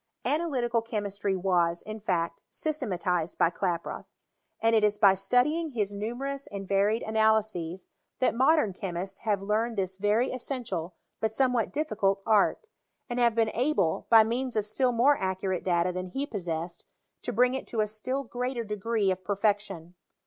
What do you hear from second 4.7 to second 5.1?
it is